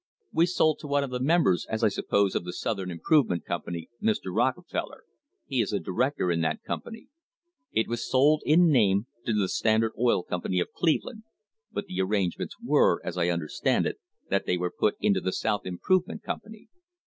We 0.33 0.47
sold 0.47 0.79
to 0.79 0.87
one 0.87 1.03
of 1.03 1.11
the 1.11 1.19
members, 1.19 1.67
as 1.69 1.83
I 1.83 1.89
suppose, 1.89 2.33
of 2.33 2.43
the 2.43 2.53
South 2.53 2.79
Improvement 2.79 3.45
Company, 3.45 3.87
Mr. 4.01 4.35
Rocke 4.35 4.65
feller; 4.67 5.03
he 5.45 5.61
is 5.61 5.71
a 5.71 5.79
director 5.79 6.31
in 6.31 6.41
that 6.41 6.63
company; 6.63 7.05
it 7.71 7.87
was 7.87 8.09
sold 8.09 8.41
in 8.43 8.71
name 8.71 9.05
to 9.27 9.33
the 9.33 9.47
Standard 9.47 9.91
Oil 9.99 10.23
Com 10.23 10.41
pany, 10.41 10.59
of 10.59 10.71
Cleveland, 10.73 11.21
but 11.71 11.85
the 11.85 12.01
arrangements 12.01 12.55
were, 12.65 12.99
as 13.05 13.15
I 13.15 13.29
understand 13.29 13.85
it, 13.85 13.99
that 14.27 14.47
they 14.47 14.57
were 14.57 14.71
to 14.71 14.75
put 14.79 14.95
it 14.99 15.05
into 15.05 15.21
the 15.21 15.31
South 15.31 15.67
Improvement 15.67 16.23
Company. 16.23 16.67